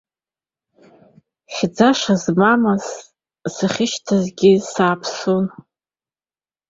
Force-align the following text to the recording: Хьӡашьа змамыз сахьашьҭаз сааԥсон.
Хьӡашьа 1.53 2.15
змамыз 2.23 2.85
сахьашьҭаз 3.53 4.23
сааԥсон. 4.71 5.45